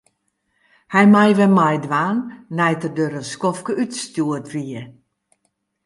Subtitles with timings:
[0.93, 2.17] Hy mei wer meidwaan
[2.57, 4.81] nei't er der in skoftke útstjoerd wie.